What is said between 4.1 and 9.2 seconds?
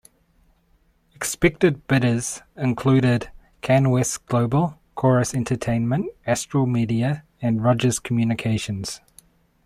Global, Corus Entertainment, Astral Media, and Rogers Communications.